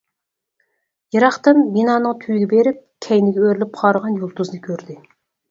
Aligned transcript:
يىراقتىن 1.15 1.61
بىنانىڭ 1.75 2.15
تۈۋىگە 2.23 2.47
بېرىپ 2.55 2.81
كەينىگە 3.09 3.45
ئۆرۈلۈپ 3.45 3.79
قارىغان 3.83 4.19
يۇلتۇزنى 4.25 4.65
كۆردى. 4.67 4.99